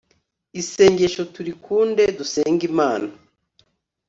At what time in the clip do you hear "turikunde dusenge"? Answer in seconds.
1.33-2.63